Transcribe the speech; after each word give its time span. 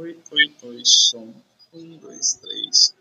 Oi, 0.00 0.16
oi, 0.32 0.56
oi, 0.62 0.82
som. 0.86 1.34
Um, 1.74 1.98
dois, 1.98 2.32
três. 2.40 2.94